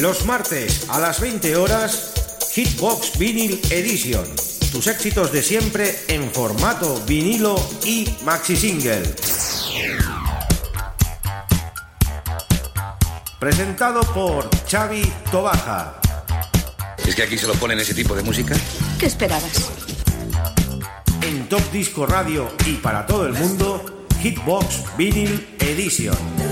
[0.00, 2.12] Los martes a las 20 horas,
[2.52, 4.24] Hitbox Vinyl Edition.
[4.70, 9.02] Tus éxitos de siempre en formato vinilo y maxi single.
[13.40, 16.00] Presentado por Xavi Tobaja.
[17.04, 18.54] ¿Es que aquí se lo ponen ese tipo de música?
[19.00, 19.68] ¿Qué esperabas?
[21.22, 26.47] En Top Disco Radio y para todo el mundo, Hitbox Vinyl Edition.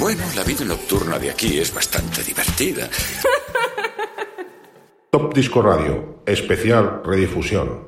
[0.00, 2.88] Bueno, la vida nocturna de aquí es bastante divertida.
[5.10, 7.86] Top Disco Radio, especial redifusión.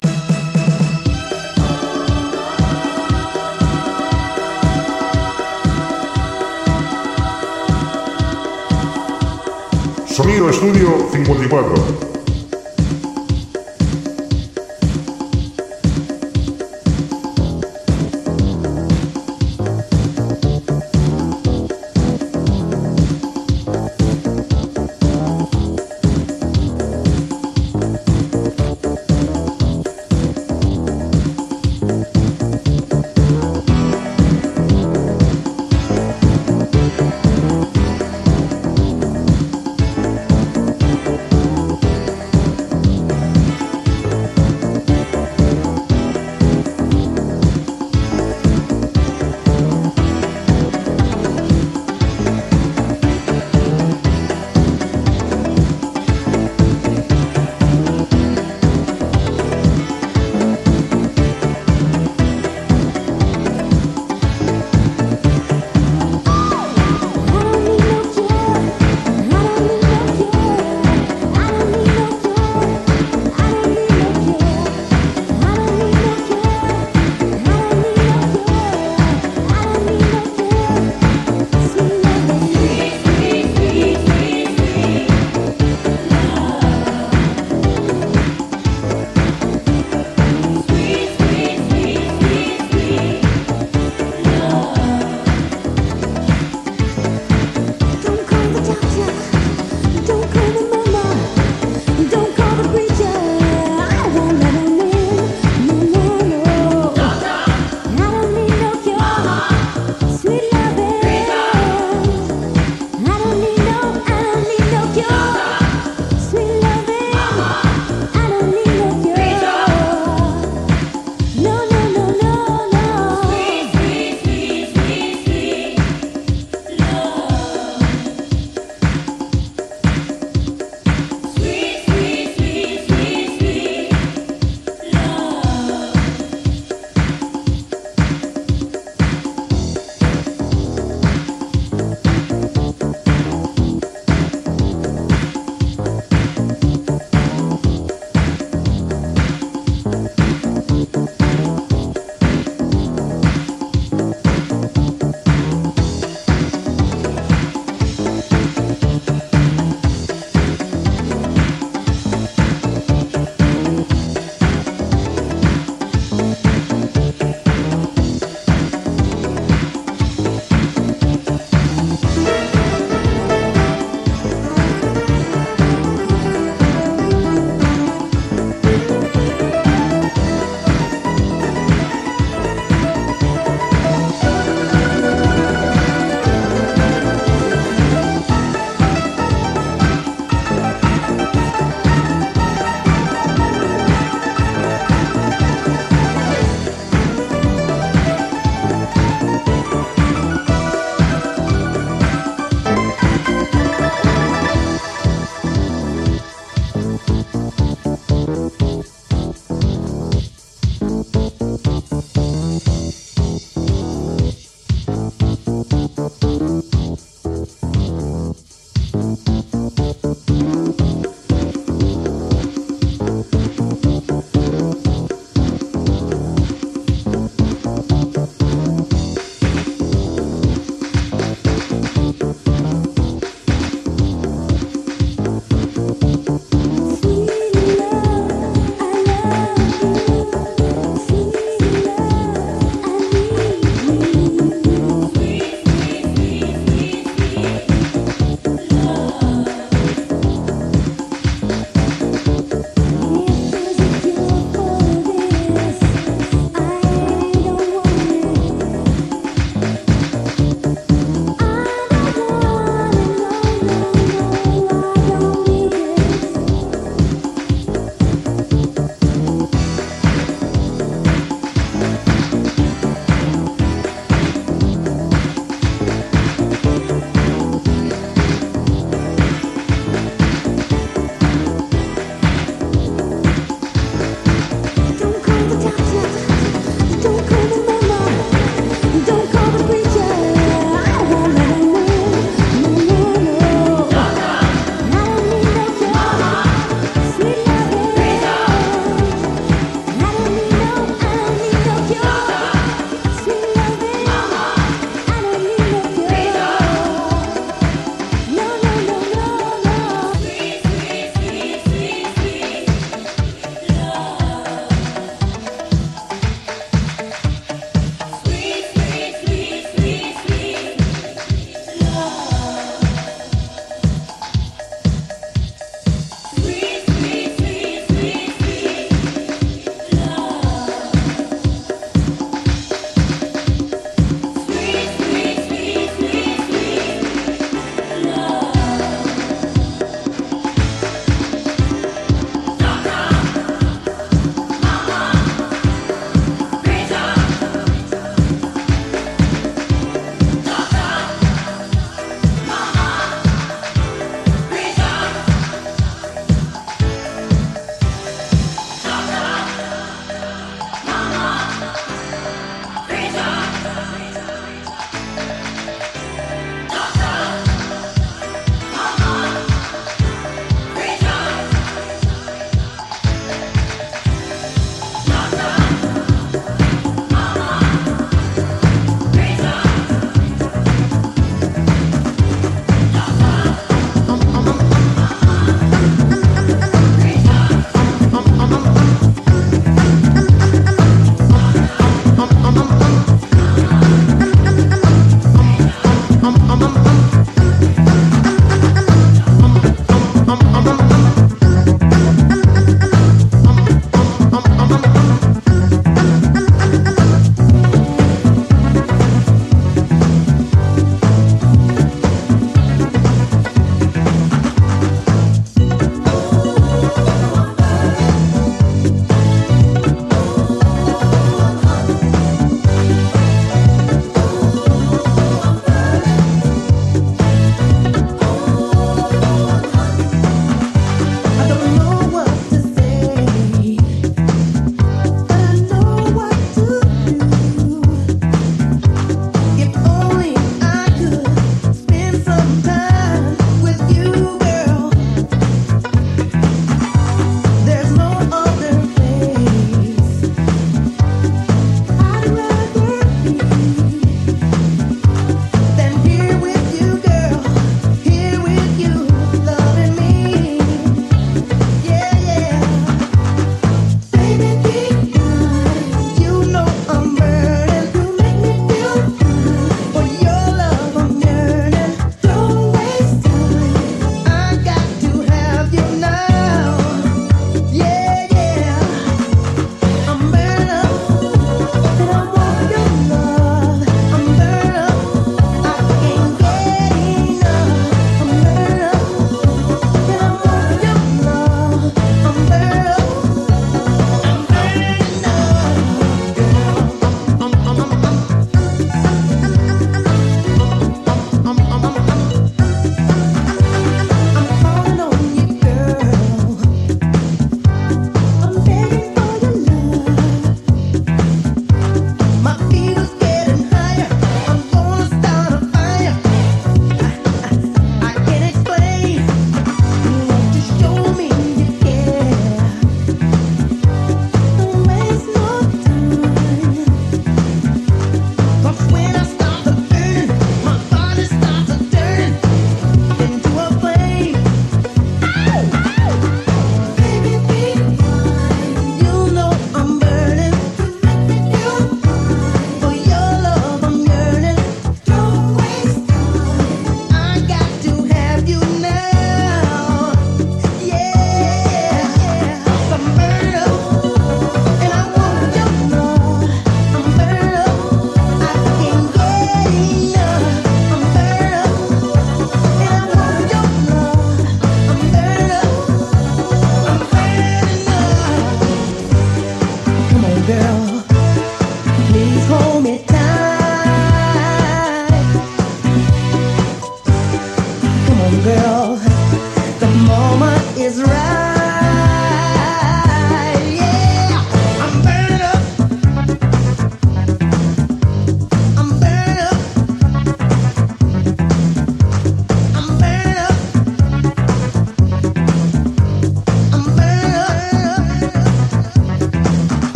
[10.07, 12.12] Sonido Estudio 54.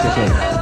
[0.00, 0.60] Oh, 谢谢。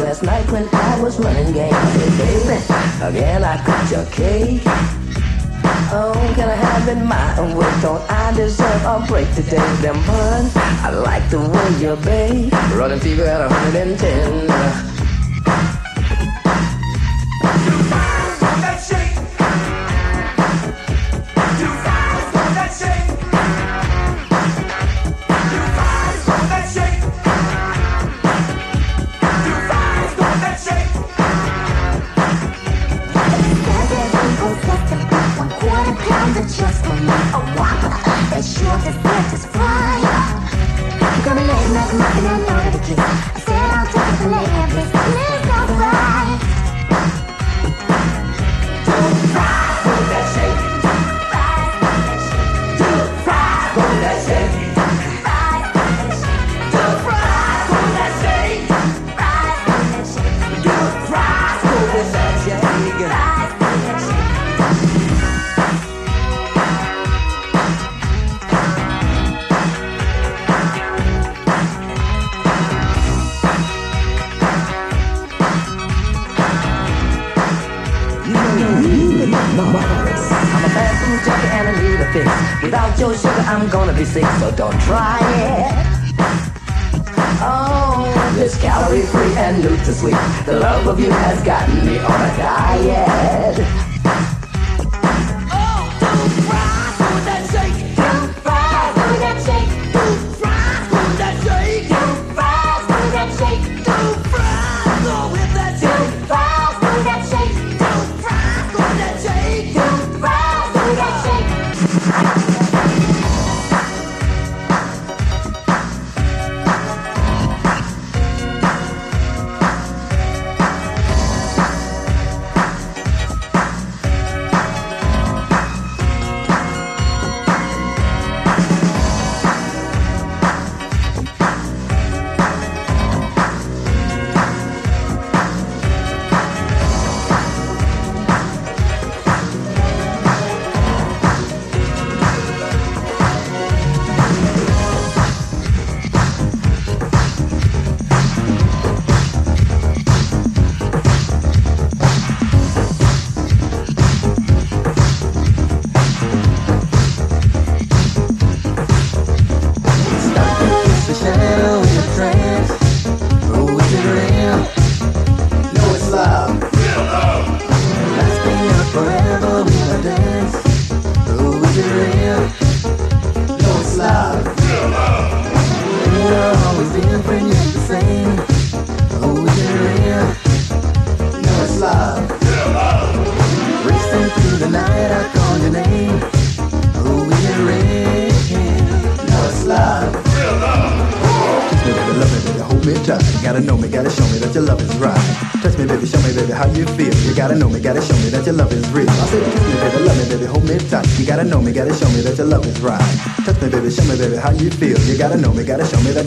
[0.00, 1.70] last night when I was running game.
[2.18, 2.58] Baby,
[3.02, 4.62] again I cut your cake.
[5.92, 7.80] Oh, can I have it my own way?
[7.80, 9.56] Don't I deserve a break today?
[9.82, 10.55] Them burn
[10.86, 12.48] I like the way you're bang.
[12.78, 14.95] Running fever at 110.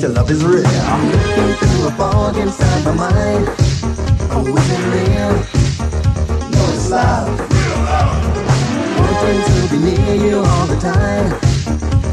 [0.10, 0.64] till love is real.
[0.64, 3.46] Through a fog inside my mind.
[4.32, 5.34] Oh, is it real?
[6.52, 7.40] No, it's love.
[8.98, 11.28] Wanting to be near you all the time.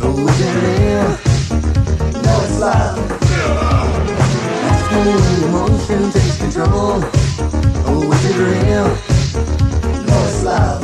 [0.03, 1.09] Oh, is it real?
[2.23, 2.99] No, it's love.
[4.71, 7.01] Asking when emotion takes control.
[7.89, 8.89] Oh, is it real?
[10.07, 10.83] No, it's love.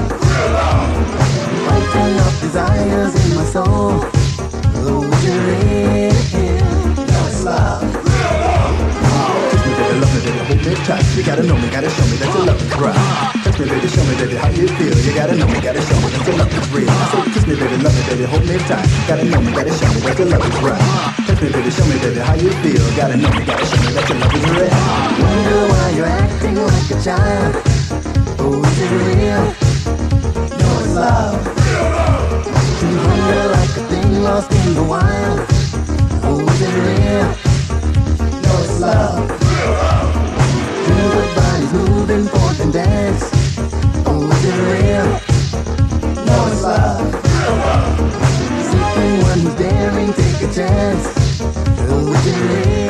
[1.67, 3.93] Fighting up desires in my soul.
[4.85, 6.12] Oh, is it real?
[10.85, 11.05] Tight.
[11.17, 12.97] You gotta know me, gotta show me that your love is right.
[13.43, 14.95] Touch me, baby, show me, baby, how you feel.
[14.99, 16.91] You gotta know me, gotta show me that your love is real.
[17.11, 18.87] Say, kiss me, baby, love me, baby, hold me tight.
[19.07, 20.83] Gotta know me, gotta show me that your love is right.
[21.27, 22.83] Touch me, baby, show me, baby, how you feel.
[22.99, 24.75] Gotta know me, gotta show me that your love is real.
[25.23, 27.53] Wonder why you're acting like a child.
[28.43, 29.43] Oh, is it real?
[30.59, 31.39] No, it's love.
[32.83, 35.39] You wonder like a thing lost in the wild.
[36.27, 37.27] Oh, is it real?
[38.43, 39.92] No, it's love.
[41.35, 43.31] Bodies moving forth and dance.
[44.07, 45.09] Oh, is it real?
[46.27, 46.99] No, it's love.
[48.71, 51.05] Seeking one who's daring, take a chance.
[51.89, 52.82] Oh, is it real?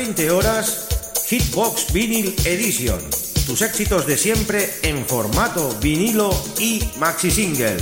[0.00, 0.88] 20 horas,
[1.28, 2.98] Hitbox Vinyl Edition.
[3.46, 7.76] Tus éxitos de siempre en formato vinilo y maxi single.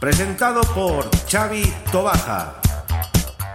[0.00, 2.60] Presentado por Xavi Tobaja.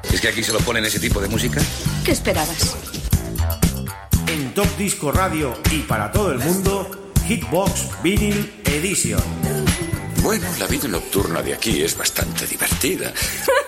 [0.10, 1.62] ¿Es que aquí se lo ponen ese tipo de música?
[2.06, 2.78] ¿Qué esperabas?
[4.28, 6.90] En Top Disco Radio y para todo el mundo,
[7.28, 9.22] Hitbox Vinyl Edition.
[10.24, 13.12] Bueno, la vida nocturna de aquí es bastante divertida.